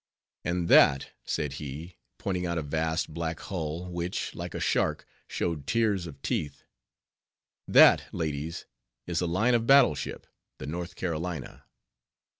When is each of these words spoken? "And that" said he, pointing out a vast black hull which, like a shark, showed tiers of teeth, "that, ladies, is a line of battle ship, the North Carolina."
"And 0.43 0.67
that" 0.67 1.11
said 1.25 1.53
he, 1.61 1.99
pointing 2.17 2.43
out 2.43 2.57
a 2.57 2.63
vast 2.63 3.13
black 3.13 3.39
hull 3.39 3.87
which, 3.91 4.33
like 4.33 4.55
a 4.55 4.59
shark, 4.59 5.05
showed 5.27 5.67
tiers 5.67 6.07
of 6.07 6.23
teeth, 6.23 6.63
"that, 7.67 8.05
ladies, 8.11 8.65
is 9.05 9.21
a 9.21 9.27
line 9.27 9.53
of 9.53 9.67
battle 9.67 9.93
ship, 9.93 10.25
the 10.57 10.65
North 10.65 10.95
Carolina." 10.95 11.65